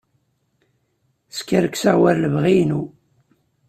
[1.37, 2.81] Skerkseɣ war lebɣi-inu.